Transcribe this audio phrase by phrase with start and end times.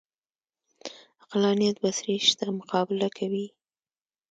[1.23, 3.47] عقلانیت بڅري شته مقابله کوي